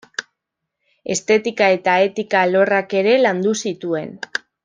Estetika 1.15 1.67
eta 1.75 1.95
etika 2.07 2.41
alorrak 2.47 2.97
ere 3.03 3.15
landu 3.27 3.55
zituen. 3.67 4.19